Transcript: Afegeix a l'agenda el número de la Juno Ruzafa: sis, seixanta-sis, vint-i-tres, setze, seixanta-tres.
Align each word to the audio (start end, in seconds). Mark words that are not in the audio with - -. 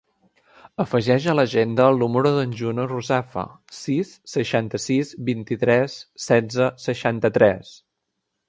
Afegeix 0.83 1.25
a 1.31 1.35
l'agenda 1.39 1.85
el 1.91 1.99
número 2.03 2.31
de 2.37 2.45
la 2.47 2.57
Juno 2.61 2.85
Ruzafa: 2.93 3.43
sis, 3.81 4.15
seixanta-sis, 4.33 5.15
vint-i-tres, 5.31 5.99
setze, 6.29 6.75
seixanta-tres. 6.89 7.77